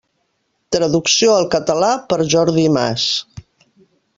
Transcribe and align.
Traducció 0.75 1.35
al 1.35 1.45
català 1.57 1.91
per 2.13 2.19
Jordi 2.35 2.65
Mas. 2.79 3.05